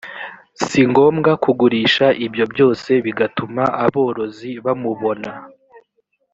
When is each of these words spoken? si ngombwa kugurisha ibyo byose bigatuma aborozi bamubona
si 0.65 0.81
ngombwa 0.89 1.31
kugurisha 1.43 2.05
ibyo 2.25 2.45
byose 2.53 2.91
bigatuma 3.05 3.63
aborozi 3.85 4.51
bamubona 4.65 5.29